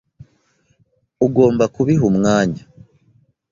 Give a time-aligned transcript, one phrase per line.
[1.25, 2.63] ugomba kubiha umwanya.